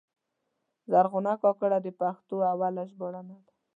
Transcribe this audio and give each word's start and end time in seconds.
زرغونه 0.91 1.31
کاکړه 1.43 1.77
د 1.81 1.87
پښتو 1.99 2.35
اوله 2.51 2.83
ژباړنه 2.91 3.37
ده. 3.45 3.51